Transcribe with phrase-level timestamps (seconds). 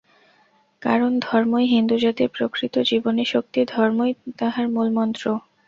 [0.81, 5.23] কারণ ধর্মই হিন্দুজাতির প্রকৃত জীবনীশক্তি, ধর্মই তাহার মূলমন্ত্র।